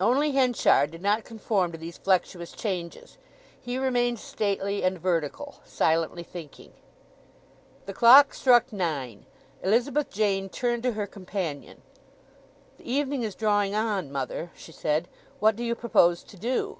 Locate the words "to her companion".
10.84-11.82